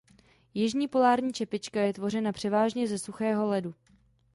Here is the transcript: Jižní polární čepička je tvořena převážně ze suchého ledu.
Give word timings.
Jižní 0.53 0.87
polární 0.87 1.33
čepička 1.33 1.81
je 1.81 1.93
tvořena 1.93 2.31
převážně 2.31 2.87
ze 2.87 2.99
suchého 2.99 3.45
ledu. 3.47 3.73